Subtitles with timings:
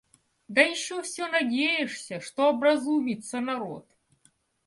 [0.47, 3.87] Да еще всё надеешься, что образумится народ.